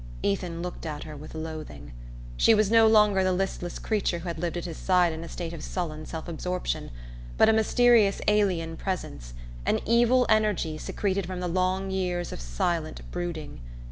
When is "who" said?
4.17-4.27